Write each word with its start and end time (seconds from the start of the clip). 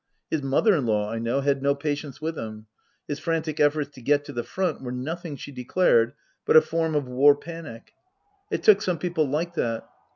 His 0.31 0.41
mother 0.41 0.75
in 0.75 0.87
law, 0.87 1.11
I 1.11 1.19
know, 1.19 1.41
had 1.41 1.61
no 1.61 1.75
patience 1.75 2.19
with 2.19 2.35
him. 2.35 2.65
His 3.07 3.19
frantic 3.19 3.59
efforts 3.59 3.91
to 3.93 4.01
get 4.01 4.25
to 4.25 4.33
the 4.33 4.41
front 4.41 4.81
were 4.81 4.91
nothing, 4.91 5.35
she 5.35 5.51
declared, 5.51 6.13
but 6.43 6.57
a 6.57 6.61
form 6.61 6.95
of 6.95 7.07
war 7.07 7.35
panic. 7.35 7.91
It 8.49 8.63
took 8.63 8.81
some 8.81 8.97
people 8.97 9.27
like 9.29 9.53
that. 9.53 9.87